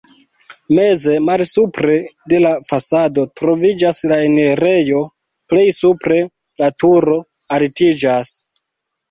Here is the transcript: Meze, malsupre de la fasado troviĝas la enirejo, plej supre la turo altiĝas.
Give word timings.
Meze, 0.77 1.17
malsupre 1.25 1.97
de 2.33 2.39
la 2.45 2.53
fasado 2.69 3.25
troviĝas 3.41 3.99
la 4.13 4.17
enirejo, 4.31 5.03
plej 5.53 5.67
supre 5.83 6.19
la 6.65 6.73
turo 6.87 7.21
altiĝas. 7.61 8.35